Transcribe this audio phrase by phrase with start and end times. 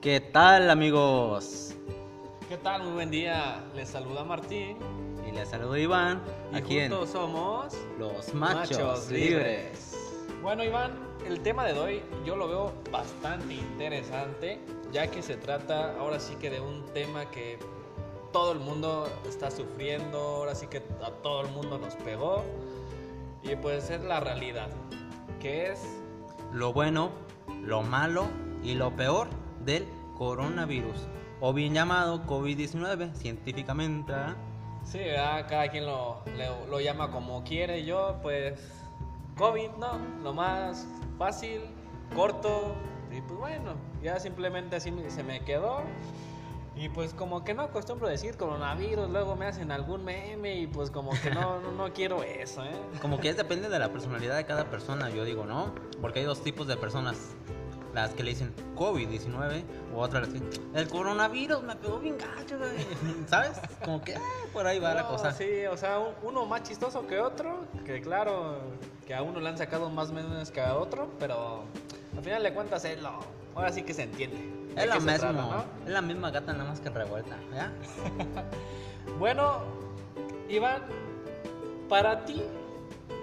[0.00, 1.74] ¿Qué tal amigos?
[2.48, 2.84] ¿Qué tal?
[2.84, 3.62] Muy buen día.
[3.74, 4.78] Les saluda Martín.
[5.28, 6.22] Y les saluda Iván.
[6.54, 9.94] Y Aquí en juntos somos Los Machos, Libres.
[10.42, 10.92] Bueno, Iván,
[11.26, 14.58] el tema de hoy yo lo veo bastante interesante,
[14.90, 17.58] ya que se trata ahora sí que de un tema que
[18.32, 22.42] todo el mundo está sufriendo, ahora sí que a todo el mundo nos pegó.
[23.42, 24.70] Y pues es la realidad,
[25.40, 25.82] que es
[26.54, 27.10] Lo bueno,
[27.60, 28.28] lo malo
[28.62, 29.28] y lo peor
[29.64, 31.06] del coronavirus.
[31.40, 34.12] O bien llamado COVID-19 científicamente.
[34.12, 34.36] ¿ah?
[34.84, 35.46] Sí, ¿verdad?
[35.48, 36.22] cada quien lo,
[36.68, 37.84] lo llama como quiere.
[37.84, 38.60] Yo, pues,
[39.36, 39.98] COVID, ¿no?
[40.22, 40.86] Lo más
[41.18, 41.62] fácil,
[42.14, 42.74] corto.
[43.10, 45.82] Y pues bueno, ya simplemente así se me quedó.
[46.76, 50.66] Y pues como que no acostumbro a decir coronavirus, luego me hacen algún meme y
[50.66, 52.70] pues como que no, no, no quiero eso, ¿eh?
[53.02, 55.74] Como que es depende de la personalidad de cada persona, yo digo, ¿no?
[56.00, 57.34] Porque hay dos tipos de personas.
[57.94, 62.56] Las que le dicen COVID-19 o otras que dicen, el coronavirus me pegó bien gacho,
[62.58, 62.70] güey".
[63.28, 63.52] ¿Sabes?
[63.84, 64.20] Como que ah,
[64.52, 65.32] por ahí va la cosa.
[65.32, 68.58] Sí, o sea, un- uno más chistoso que otro, que claro,
[69.06, 71.64] que a uno le han sacado más memes que a otro, pero
[72.16, 73.10] al final de cuentas es lo,
[73.56, 74.36] ahora sí que se entiende.
[74.74, 75.64] de Es lo mismo, trata, ¿no?
[75.84, 77.72] es la misma gata nada más que revuelta, ¿ya?
[79.18, 79.58] Bueno,
[80.48, 80.82] Iván,
[81.88, 82.42] para ti,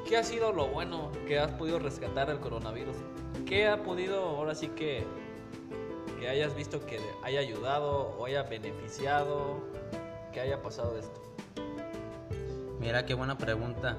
[0.08, 2.96] ¿qué ha sido lo bueno que has podido rescatar del coronavirus?
[3.46, 5.06] ¿Qué ha podido, ahora sí que,
[6.20, 9.60] que hayas visto que haya ayudado o haya beneficiado,
[10.32, 11.22] que haya pasado de esto?
[12.80, 13.98] Mira qué buena pregunta.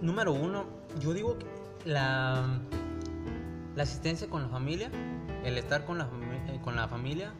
[0.00, 0.64] Número uno,
[0.98, 1.46] yo digo que
[1.84, 2.58] la,
[3.76, 4.90] la asistencia con la familia,
[5.44, 6.08] el estar con la,
[6.48, 7.32] eh, con la familia,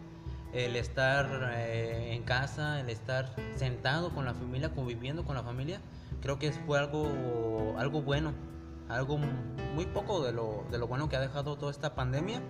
[0.53, 5.81] el estar eh, en casa, el estar sentado con la familia, conviviendo con la familia,
[6.25, 8.33] creo que fue algo, algo bueno,
[8.89, 12.41] algo muy poco de lo, de lo bueno que ha dejado toda esta pandemia.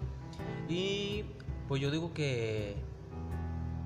[0.68, 1.24] Y
[1.68, 2.76] pues yo digo que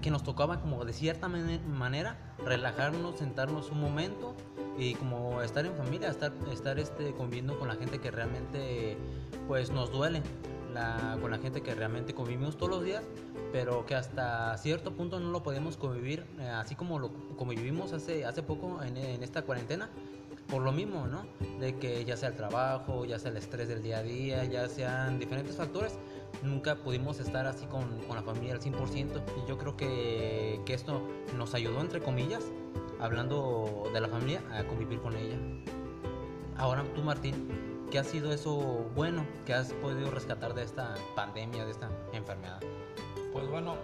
[0.03, 4.37] que nos tocaba como de cierta mane- manera relajarnos, sentarnos un momento
[4.79, 8.97] y como estar en familia, estar, estar este, conviviendo con la gente que realmente
[9.49, 10.23] pues nos duele,
[10.73, 13.03] la, con la gente que realmente convivimos todos los días,
[13.53, 18.25] pero que hasta cierto punto no lo podemos convivir eh, así como lo convivimos hace,
[18.25, 19.91] hace poco en, en esta cuarentena.
[20.49, 21.27] Por lo mismo, ¿no?
[21.61, 24.67] De que ya sea el trabajo, ya sea el estrés del día a día, ya
[24.67, 25.99] sean diferentes factores,
[26.43, 30.73] nunca pudimos estar así con, con la familia al 100% y yo creo que, que
[30.73, 31.03] esto
[31.37, 32.45] nos ayudó, entre comillas,
[32.99, 35.37] hablando de la familia, a convivir con ella.
[36.57, 41.65] Ahora tú, Martín, ¿qué ha sido eso bueno que has podido rescatar de esta pandemia,
[41.65, 42.61] de esta enfermedad?
[43.33, 43.77] Pues bueno,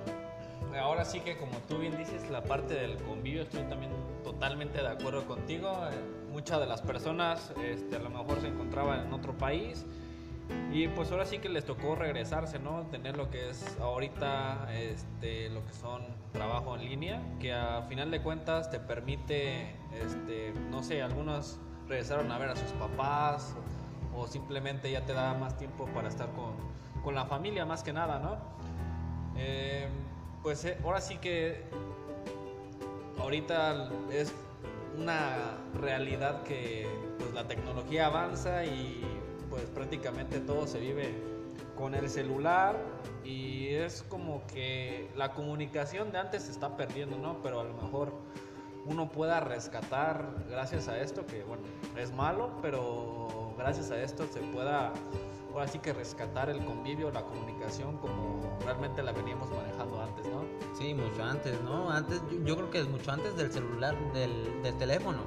[0.80, 3.92] ahora sí que como tú bien dices, la parte del convivio, estoy también
[4.22, 5.68] totalmente de acuerdo contigo.
[5.90, 9.86] Eh, Muchas de las personas este, a lo mejor se encontraban en otro país
[10.72, 12.82] y pues ahora sí que les tocó regresarse, ¿no?
[12.90, 18.10] Tener lo que es ahorita este, lo que son trabajo en línea, que a final
[18.10, 23.54] de cuentas te permite, este, no sé, algunos regresaron a ver a sus papás
[24.16, 26.54] o, simplemente ya te da más tiempo para estar con,
[27.02, 28.36] con la familia más que nada, ¿no?
[29.36, 29.88] Eh,
[30.42, 31.64] pues eh, ahora sí que
[33.18, 34.32] ahorita es
[34.98, 36.86] una realidad que
[37.18, 39.02] pues la tecnología avanza y
[39.50, 41.14] pues prácticamente todo se vive
[41.76, 42.76] con el celular
[43.24, 47.42] y es como que la comunicación de antes se está perdiendo, ¿no?
[47.42, 48.12] Pero a lo mejor
[48.86, 51.62] uno pueda rescatar gracias a esto, que bueno,
[51.96, 54.92] es malo, pero gracias a esto se pueda
[55.54, 60.44] ahora sí que rescatar el convivio, la comunicación como realmente la veníamos manejando antes, ¿no?
[60.76, 61.90] Sí, mucho antes, ¿no?
[61.90, 65.20] Antes, yo, yo creo que es mucho antes del celular, del, del teléfono.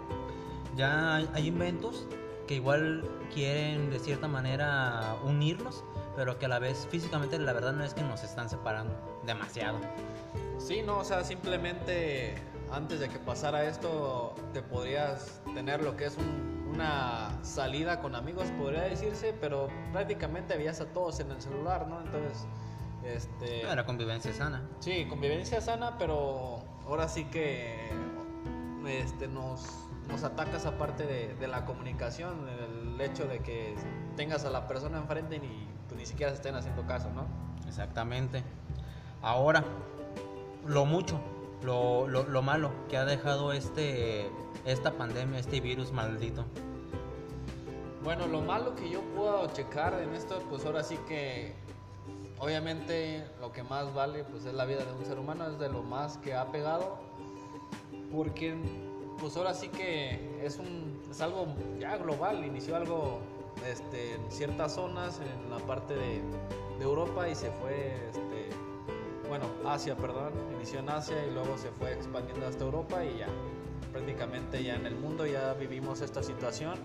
[0.76, 2.08] Ya hay, hay inventos
[2.46, 5.84] que igual quieren de cierta manera unirnos,
[6.16, 8.94] pero que a la vez físicamente la verdad no es que nos están separando
[9.26, 9.80] demasiado.
[10.58, 12.36] Sí, no, o sea, simplemente
[12.72, 18.14] antes de que pasara esto te podrías tener lo que es un- una salida con
[18.16, 22.02] amigos, podría decirse, pero prácticamente veías a todos en el celular, ¿no?
[22.02, 22.46] Entonces,
[23.04, 23.64] este...
[23.64, 24.62] La convivencia sana.
[24.80, 27.90] Sí, convivencia sana, pero ahora sí que
[28.88, 29.64] este, nos,
[30.10, 33.76] nos ataca esa parte de, de la comunicación, el hecho de que
[34.16, 37.26] tengas a la persona enfrente y ni, pues, ni siquiera se estén haciendo caso, ¿no?
[37.68, 38.44] Exactamente.
[39.22, 39.64] Ahora,
[40.66, 41.20] lo mucho,
[41.64, 44.30] lo, lo, lo malo que ha dejado este,
[44.66, 46.46] esta pandemia, este virus maldito.
[48.04, 51.54] Bueno, lo malo que yo puedo checar en esto, pues ahora sí que
[52.40, 55.70] obviamente lo que más vale pues es la vida de un ser humano, es de
[55.70, 57.00] lo más que ha pegado,
[58.14, 58.56] porque
[59.20, 61.48] pues ahora sí que es, un, es algo
[61.80, 63.20] ya global, inició algo
[63.66, 66.22] este, en ciertas zonas, en la parte de,
[66.78, 68.37] de Europa y se fue este,
[69.28, 73.28] bueno, Asia, perdón, inició en Asia y luego se fue expandiendo hasta Europa y ya,
[73.92, 76.76] prácticamente ya en el mundo ya vivimos esta situación,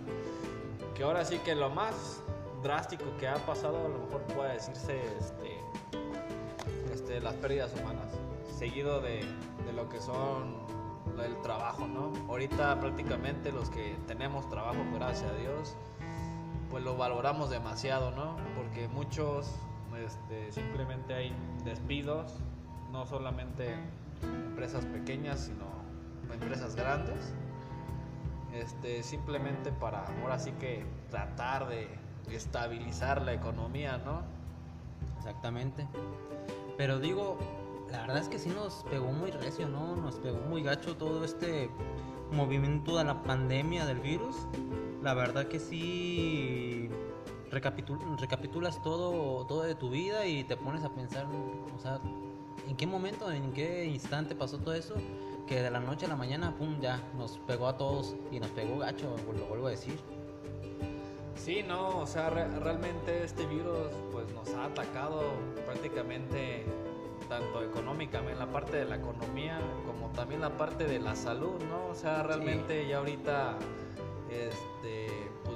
[0.94, 2.20] que ahora sí que lo más
[2.62, 5.60] drástico que ha pasado a lo mejor puede decirse este,
[6.92, 8.08] este, las pérdidas humanas,
[8.56, 9.24] seguido de,
[9.66, 10.62] de lo que son
[11.24, 12.12] el trabajo, ¿no?
[12.28, 15.74] Ahorita prácticamente los que tenemos trabajo, gracias a Dios,
[16.70, 18.36] pues lo valoramos demasiado, ¿no?
[18.56, 19.50] Porque muchos
[20.12, 21.32] este, simplemente hay
[21.64, 22.34] despidos,
[22.90, 23.74] no solamente
[24.22, 25.64] empresas pequeñas, sino
[26.32, 27.32] empresas grandes.
[28.52, 31.88] Este, simplemente para ahora sí que tratar de
[32.30, 34.22] estabilizar la economía, ¿no?
[35.16, 35.86] Exactamente.
[36.76, 37.38] Pero digo,
[37.90, 39.96] la verdad es que sí nos pegó muy recio, ¿no?
[39.96, 41.70] Nos pegó muy gacho todo este
[42.30, 44.36] movimiento de la pandemia del virus.
[45.02, 46.90] La verdad que sí
[47.52, 52.00] recapitulas todo, todo de tu vida y te pones a pensar, o sea,
[52.68, 54.94] ¿en qué momento, en qué instante pasó todo eso?
[55.46, 58.50] Que de la noche a la mañana, pum, ya nos pegó a todos y nos
[58.50, 59.98] pegó gacho, lo vuelvo a decir.
[61.34, 65.32] Sí, no, o sea, realmente este virus pues nos ha atacado
[65.66, 66.64] prácticamente
[67.28, 71.60] tanto económicamente, en la parte de la economía, como también la parte de la salud,
[71.68, 71.86] ¿no?
[71.90, 73.56] O sea, realmente ya ahorita,
[74.30, 75.01] este,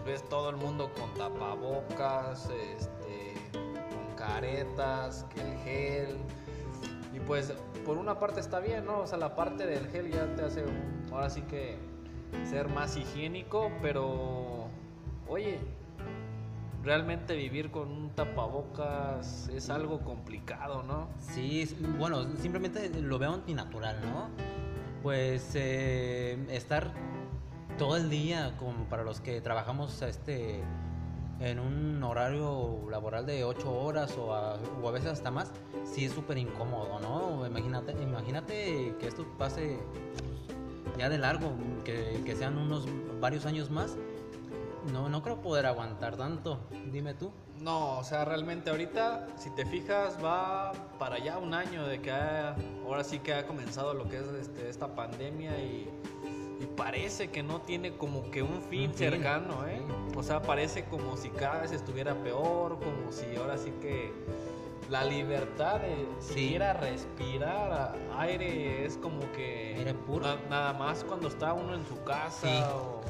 [0.06, 6.16] ves todo el mundo con tapabocas, este, con caretas, que el gel,
[7.12, 7.52] y pues
[7.84, 9.00] por una parte está bien, ¿no?
[9.00, 10.64] O sea, la parte del gel ya te hace,
[11.10, 11.76] ahora sí que
[12.48, 14.68] ser más higiénico, pero,
[15.28, 15.58] oye,
[16.84, 21.08] realmente vivir con un tapabocas es algo complicado, ¿no?
[21.18, 21.68] Sí,
[21.98, 24.28] bueno, simplemente lo veo antinatural, ¿no?
[25.02, 26.92] Pues eh, estar
[27.76, 30.62] todo el día, como para los que trabajamos este,
[31.40, 34.58] en un horario laboral de 8 horas o a,
[34.90, 35.50] veces hasta más,
[35.84, 37.46] sí es súper incómodo, ¿no?
[37.46, 39.78] Imagínate, imagínate que esto pase
[40.98, 41.52] ya de largo,
[41.84, 42.86] que, que sean unos
[43.20, 43.96] varios años más
[44.92, 46.60] no, no creo poder aguantar tanto.
[46.92, 47.32] Dime tú.
[47.58, 52.12] No, o sea, realmente ahorita, si te fijas, va para allá un año de que
[52.12, 55.90] ahora sí que ha comenzado lo que es este, esta pandemia y,
[56.76, 59.82] parece que no tiene como que un fin, cercano, ¿eh?
[60.14, 64.12] O sea, parece como si cada vez estuviera peor, como si ahora sí que
[64.90, 69.94] la libertad de siquiera respirar aire es como que
[70.48, 73.00] nada más cuando está uno en su casa o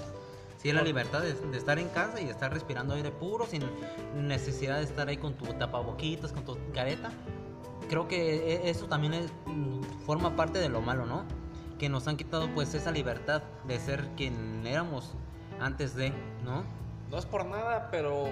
[0.67, 3.63] Sí, la libertad de, estar en casa y estar respirando aire puro sin
[4.17, 7.11] necesidad de estar ahí con tu tapaboquitas, con tu careta.
[7.89, 11.25] Creo que e, eso también es, mm, forma parte de lo malo, ¿no?
[11.79, 15.15] Que nos han quitado pues esa libertad de ser quien éramos
[15.61, 16.11] antes de,
[16.45, 16.65] ¿no?
[17.11, 18.27] No es por nada, pero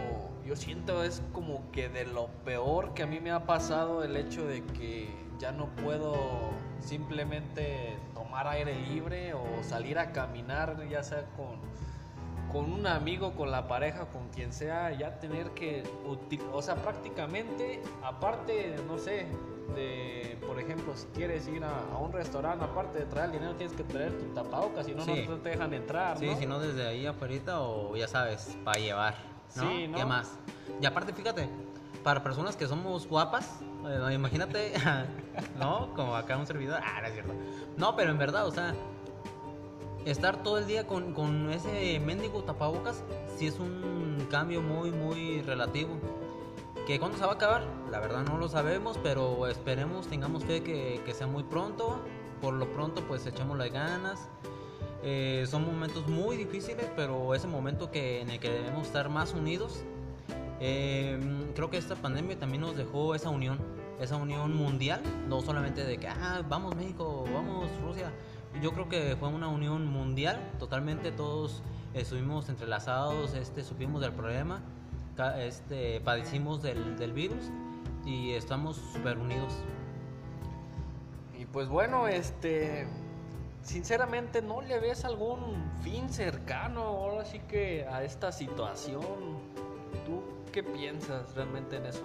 [0.45, 4.17] yo siento es como que de lo peor que a mí me ha pasado el
[4.17, 5.09] hecho de que
[5.39, 6.15] ya no puedo
[6.81, 11.61] simplemente tomar aire libre o salir a caminar, ya sea con
[12.55, 15.83] con un amigo, con la pareja, con quien sea, ya tener que,
[16.53, 19.27] o sea, prácticamente, aparte, no sé,
[19.75, 23.77] de, por ejemplo, si quieres ir a, un restaurante, aparte de traer el dinero, tienes
[23.77, 26.17] que traer tu tapabocas, si no, no te dejan entrar.
[26.17, 29.17] Sí, si no, desde ahí afuera o ya sabes, para llevar.
[29.57, 29.63] ¿no?
[29.69, 29.99] Sí, ¿no?
[29.99, 30.39] ¿Qué más?
[30.81, 31.49] Y aparte, fíjate,
[32.05, 34.75] para personas que somos guapas, eh, imagínate,
[35.59, 35.93] ¿no?
[35.97, 37.35] Como acá un servidor, ah, no es cierto.
[37.77, 38.77] No, pero en verdad, o sea,
[40.05, 43.03] estar todo el día con, con ese mendigo tapabocas
[43.37, 45.99] sí es un cambio muy, muy relativo.
[46.87, 47.65] ¿Que cuándo se va a acabar?
[47.91, 52.01] La verdad no lo sabemos, pero esperemos, tengamos fe que, que sea muy pronto.
[52.43, 54.29] Por lo pronto, pues echemos las ganas.
[55.03, 59.09] Eh, son momentos muy difíciles, pero es el momento que, en el que debemos estar
[59.09, 59.83] más unidos.
[60.61, 61.19] Eh,
[61.55, 63.59] creo que esta pandemia también nos dejó esa unión,
[64.01, 68.13] esa unión mundial, no solamente de que, ah, vamos México, vamos Rusia,
[68.63, 71.63] yo creo que fue una unión mundial, totalmente todos
[71.95, 74.61] estuvimos entrelazados, este, supimos del problema,
[75.39, 77.51] este, padecimos del, del virus
[78.05, 79.53] y estamos súper unidos.
[81.39, 82.87] Y pues bueno, este,
[83.63, 85.39] sinceramente no le ves algún
[85.83, 89.03] fin cercano ahora sí que a esta situación.
[90.05, 92.05] ¿Tú qué piensas realmente en eso?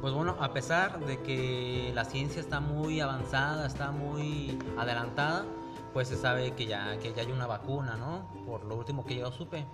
[0.00, 5.44] Pues bueno, a pesar de que la ciencia está muy avanzada, está muy adelantada,
[5.96, 8.28] pues se sabe que ya, que ya hay una vacuna, ¿no?
[8.44, 9.64] Por lo último que yo supe.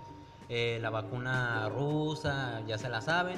[0.47, 3.35] Eh, la vacuna rusa, ya se la saben.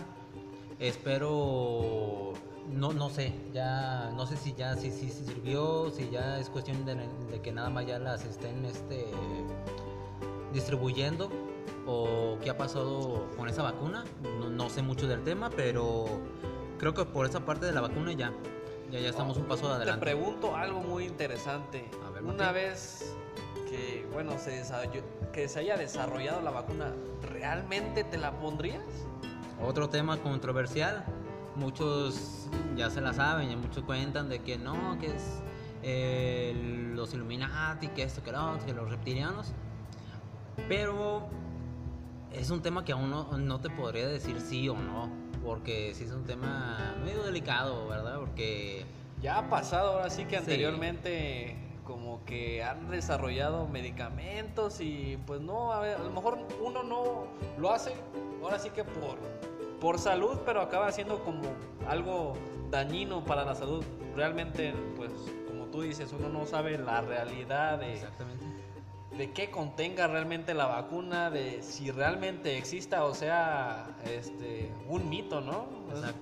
[0.77, 2.33] Espero,
[2.71, 6.85] no, no sé, ya, no sé si ya si, si, sirvió, si ya es cuestión
[6.85, 9.07] de, que nada más ya las estén este,
[10.53, 11.31] distribuyendo
[11.87, 14.03] o qué ha pasado con esa vacuna.
[14.39, 16.05] No, no sé mucho del tema, pero
[16.77, 18.31] creo que por esa parte de la vacuna ya,
[18.95, 19.99] Ya, ya estamos un paso Te adelante.
[20.05, 21.89] pregunto algo muy interesante.
[22.07, 23.13] A ver, Una vez
[23.69, 24.63] que, bueno, se
[25.33, 28.85] que se haya desarrollado la vacuna, ¿realmente te la pondrías?
[29.61, 31.03] Otro tema controversial.
[31.57, 32.47] Muchos
[32.77, 35.41] ya se la saben, y muchos cuentan de que no, que es
[35.83, 36.53] eh,
[36.95, 39.51] los Illuminati, que esto, que lo otro, que los reptilianos.
[40.69, 41.27] Pero
[42.31, 45.09] es un tema que aún no, no te podría decir sí o no,
[45.45, 48.17] porque sí es un tema medio delicado, ¿verdad?
[48.19, 48.85] Porque
[49.21, 50.35] Ya ha pasado, ahora sí que Sí.
[50.35, 56.83] anteriormente como que han desarrollado medicamentos y pues no, a, ver, a lo mejor uno
[56.83, 57.93] no lo hace,
[58.43, 59.17] ahora sí que por,
[59.79, 61.43] por salud, pero acaba siendo como
[61.87, 62.33] algo
[62.69, 63.83] dañino para la salud.
[64.15, 65.11] Realmente, pues
[65.47, 68.45] como tú dices, uno no sabe la realidad de, exactamente.
[69.17, 75.39] De qué contenga realmente la vacuna, de si realmente exista o sea este un mito,
[75.41, 75.53] ¿no?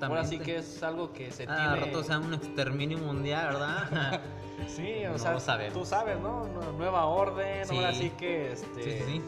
[0.02, 0.40] Ahora sí Exactamente.
[0.44, 1.86] que es algo que se Ah, tiene...
[1.88, 4.22] rato sea un exterminio mundial, ¿verdad?
[4.68, 5.74] Sí, o No sea, lo sabemos.
[5.74, 6.46] tú sabes, ¿no?
[6.48, 7.76] Nue- Nueva orden, Sí.
[7.76, 9.22] ahora sí que este sí, sí, sí.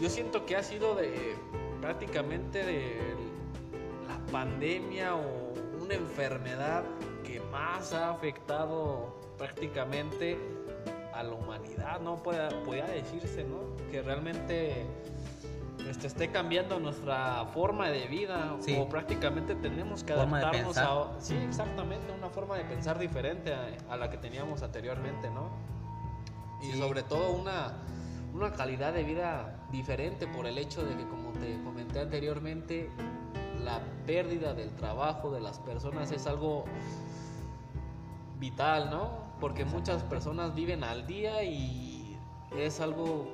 [0.00, 1.34] yo siento que ha sido de
[1.80, 3.14] prácticamente de
[4.08, 6.84] la pandemia o una enfermedad
[7.24, 10.38] que más ha afectado prácticamente
[11.14, 12.22] a la humanidad, ¿no?
[12.22, 13.76] Podría, podría decirse, ¿no?
[13.90, 14.86] Que realmente
[15.88, 18.76] este, esté cambiando nuestra forma de vida Sí.
[18.78, 21.20] o prácticamente tenemos que Forma adaptarnos a...
[21.20, 25.50] Sí, exactamente, una forma de pensar diferente a, a la que teníamos anteriormente, ¿no?
[26.62, 26.78] Y Sí.
[26.78, 27.74] sobre todo una,
[28.32, 32.90] una calidad de vida diferente por el hecho de que, como te comenté anteriormente,
[33.62, 36.64] la pérdida del trabajo de las personas es algo
[38.38, 39.23] vital, ¿no?
[39.44, 42.16] Porque muchas personas viven al día y
[42.56, 43.26] es algo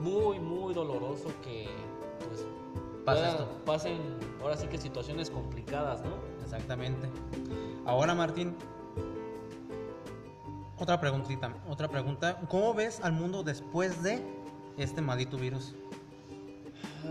[0.00, 1.66] muy, muy doloroso que
[2.24, 2.46] pues
[3.04, 3.48] Pasa pueda- esto.
[3.64, 3.98] pasen
[4.40, 6.10] ahora sí que situaciones complicadas, ¿no?
[6.44, 7.08] Exactamente.
[7.84, 8.54] Ahora, Martín,
[10.78, 12.38] otra preguntita, otra pregunta.
[12.48, 14.22] ¿Cómo ves al mundo después de
[14.76, 15.74] este maldito virus?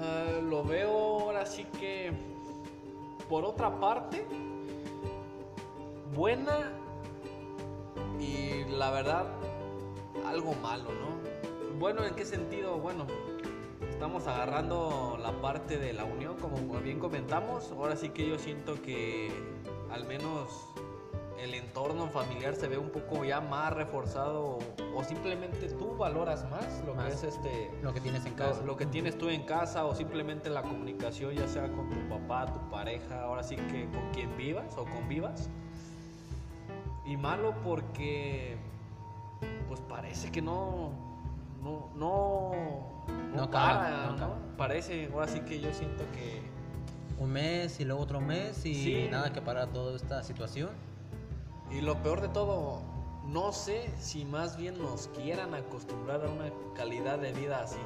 [0.02, 2.14] Ah, lo veo ahora sí que
[3.28, 4.26] por otra parte
[6.16, 6.72] buena
[8.20, 9.26] y la verdad
[10.26, 11.80] algo malo, ¿no?
[11.80, 12.78] Bueno, ¿en qué sentido?
[12.78, 13.06] Bueno,
[13.90, 17.72] estamos agarrando la parte de la unión, como bien comentamos.
[17.72, 19.32] Ahora sí que yo siento que
[19.92, 20.50] al menos
[21.38, 24.58] el entorno familiar se ve un poco ya más reforzado
[24.96, 27.08] o simplemente tú valoras más lo Más.
[27.08, 28.62] que es este Lo que tienes en lo, casa.
[28.64, 32.52] lo que tienes tú en casa o simplemente la comunicación, ya sea con tu papá,
[32.52, 35.50] tu pareja, ahora sí que con quien vivas o convivas.
[37.06, 38.58] Y malo porque,
[39.68, 40.90] pues parece que no,
[41.62, 42.52] no, no,
[43.34, 44.58] no, No para, acaba, no.
[44.58, 46.42] Parece, ahora sí que yo siento que
[47.18, 49.08] Un mes y luego otro mes y Sí.
[49.10, 50.70] nada que parar toda esta situación.
[51.72, 52.82] Y lo peor de todo,
[53.28, 57.78] no sé si más bien nos quieran acostumbrar a una calidad de vida así.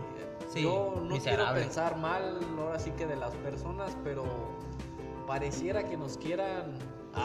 [0.51, 4.23] Sí, Yo no quiero pensar mal ahora sí que de las personas, pero
[5.27, 6.73] pareciera que nos quieran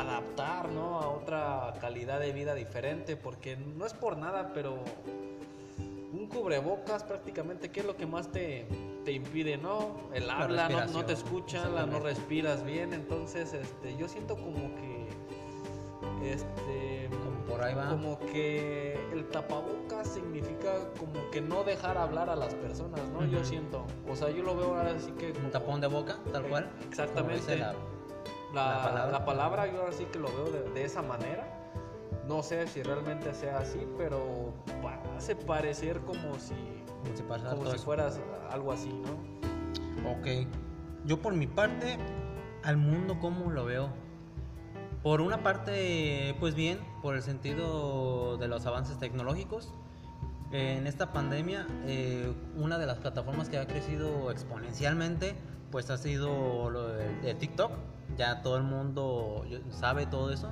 [0.01, 1.01] adaptar, ¿no?
[1.01, 4.77] A otra calidad de vida diferente, porque no es por nada, pero
[6.13, 8.67] un cubrebocas prácticamente, ¿qué es lo que más te,
[9.05, 9.97] te impide, no?
[10.13, 14.37] El La habla, no, no te escuchan, la- no respiras bien, entonces este, yo siento
[14.37, 15.05] como que
[16.23, 17.89] este Como por ahí va.
[17.89, 23.25] como que el tapabocas significa como que no dejar hablar a las personas, ¿no?
[23.27, 26.45] Yo siento, o sea, yo lo veo ahora así que Un tapón de boca, tal
[26.45, 26.71] cual.
[26.89, 27.63] Exactamente.
[28.55, 29.13] Como la- la, la palabra.
[29.19, 31.51] la palabra yo ahora sí que lo veo de, de esa manera.
[32.29, 34.55] No sé si realmente sea así, pero
[35.17, 36.55] hace parecer como si
[37.03, 38.19] como si como fueras
[38.51, 40.11] algo así, ¿no?
[40.11, 40.47] Ok.
[41.05, 41.99] Yo por mi parte,
[42.63, 43.91] al mundo cómo lo veo.
[45.03, 49.75] Por una parte, pues bien, por el sentido de los avances tecnológicos.
[50.51, 55.35] En esta pandemia, eh, una de las plataformas que ha crecido exponencialmente,
[55.71, 57.73] pues ha sido lo de, de TikTok.
[58.17, 60.51] Ya todo el mundo sabe todo eso.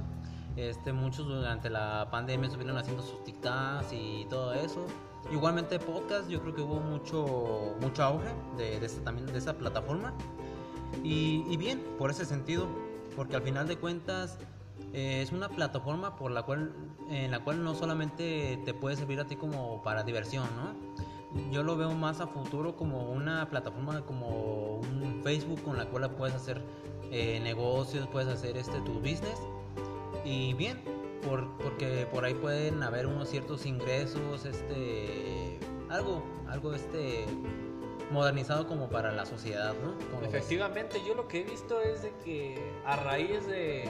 [0.56, 4.86] Este, muchos durante la pandemia estuvieron haciendo sus TikToks y todo eso.
[5.30, 8.28] Igualmente podcast, yo creo que hubo mucho, mucho auge
[8.58, 10.12] de, de esta, también de esa plataforma.
[11.02, 12.66] Y, y bien, por ese sentido,
[13.16, 14.38] porque al final de cuentas
[14.92, 16.72] eh, es una plataforma por la cual,
[17.08, 21.50] en la cual no solamente te puede servir a ti como para diversión, ¿no?
[21.50, 26.10] Yo lo veo más a futuro como una plataforma como un Facebook con la cual
[26.10, 26.62] puedes hacer
[27.12, 29.38] eh, negocios, puedes hacer este tu business.
[30.24, 30.82] Y bien,
[31.24, 37.26] por, porque por ahí pueden haber unos ciertos ingresos, este, algo, algo este
[38.10, 40.26] modernizado como para la sociedad, ¿no?
[40.26, 43.88] Efectivamente, yo lo que he visto es de que a raíz de,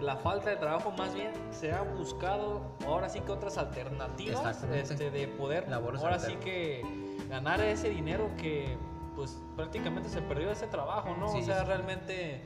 [0.00, 5.10] la falta de trabajo más bien se ha buscado ahora sí que otras alternativas este,
[5.10, 6.82] de poder Labores ahora sí que
[7.28, 8.78] ganar ese dinero que
[9.20, 11.28] pues prácticamente se perdió ese trabajo, ¿no?
[11.28, 11.66] Sí, o sea, sí.
[11.66, 12.40] realmente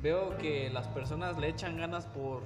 [0.00, 2.44] veo que las personas le echan ganas por,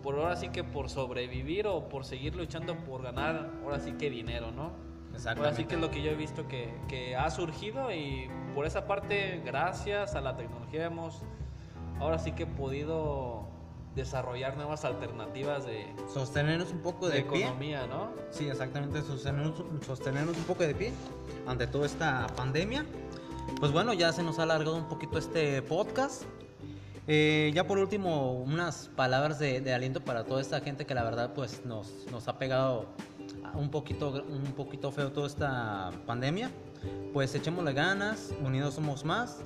[0.00, 4.10] por ahora sí que por sobrevivir o por seguir luchando por ganar ahora sí que
[4.10, 4.70] dinero, ¿no?
[5.26, 8.64] Ahora sí que es lo que yo he visto que, que ha surgido y por
[8.64, 11.24] esa parte, gracias a la tecnología hemos
[11.98, 13.48] ahora sí que podido
[13.94, 17.40] desarrollar nuevas alternativas de, Sostenernos un poco de de, pie.
[17.42, 18.10] economía, ¿no?
[18.30, 20.92] Sí, exactamente, sostenernos, sostenernos un poco de pie
[21.46, 22.84] ante toda esta pandemia.
[23.58, 26.22] Pues bueno, ya se nos ha alargado un poquito este podcast.
[27.08, 31.02] Eh, ya por último, unas palabras de, de aliento para toda esta gente que la
[31.02, 32.86] verdad pues nos, nos ha pegado
[33.54, 36.50] un poquito, un poquito feo toda esta pandemia.
[37.12, 39.38] Pues echémosle ganas, unidos somos más.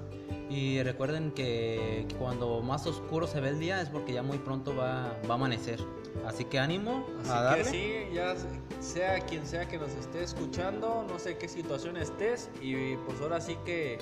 [0.50, 4.76] Y recuerden que cuando más oscuro se ve el día es porque ya muy pronto
[4.76, 5.81] va, va a amanecer.
[6.26, 7.64] Así que ánimo Así a darle.
[7.64, 8.35] que sí, ya
[8.81, 13.41] sea quien sea que nos esté escuchando, no sé qué situación estés y pues ahora
[13.41, 13.99] sí que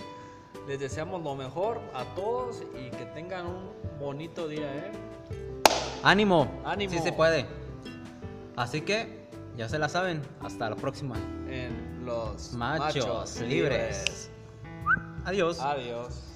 [0.68, 4.92] les deseamos lo mejor a todos y que tengan un bonito día, ¿eh?
[6.02, 6.92] Ánimo, Ánimo.
[6.92, 7.46] sí se puede.
[8.56, 10.20] Así que ya se la saben.
[10.40, 11.14] Hasta la próxima.
[11.48, 14.30] En los Machos, libres.
[15.24, 15.58] Adiós.
[15.60, 16.31] Adiós.